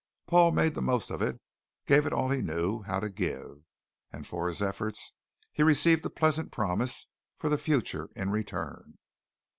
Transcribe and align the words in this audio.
Paul 0.25 0.51
made 0.53 0.73
the 0.73 0.81
most 0.81 1.11
of 1.11 1.21
it; 1.21 1.39
gave 1.85 2.07
it 2.07 2.11
all 2.11 2.31
he 2.31 2.41
knew 2.41 2.81
how 2.81 2.99
to 2.99 3.07
give, 3.07 3.61
and 4.11 4.25
for 4.25 4.47
his 4.47 4.59
efforts 4.59 5.13
he 5.53 5.61
received 5.61 6.03
a 6.03 6.09
pleasant 6.09 6.51
promise 6.51 7.05
for 7.37 7.49
the 7.49 7.57
future 7.59 8.09
in 8.15 8.31
return. 8.31 8.97